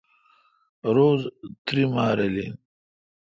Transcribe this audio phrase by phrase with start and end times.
[0.95, 1.21] روز
[1.65, 2.53] تئری ماہ رل این